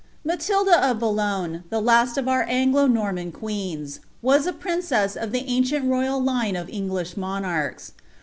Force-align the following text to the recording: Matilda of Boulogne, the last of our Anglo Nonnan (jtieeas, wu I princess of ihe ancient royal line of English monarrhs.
Matilda 0.25 0.83
of 0.89 0.97
Boulogne, 0.97 1.63
the 1.69 1.79
last 1.79 2.17
of 2.17 2.27
our 2.27 2.41
Anglo 2.49 2.87
Nonnan 2.87 3.31
(jtieeas, 3.31 3.99
wu 4.23 4.33
I 4.33 4.51
princess 4.51 5.15
of 5.15 5.31
ihe 5.35 5.43
ancient 5.45 5.85
royal 5.85 6.19
line 6.19 6.55
of 6.55 6.67
English 6.69 7.15
monarrhs. 7.15 7.91